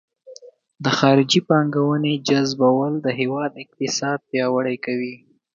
[0.83, 5.15] د خارجي پانګونې جذبول د هیواد اقتصاد پیاوړی کوي.